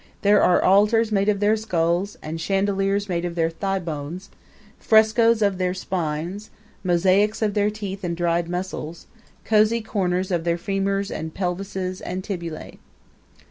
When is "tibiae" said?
12.23-12.79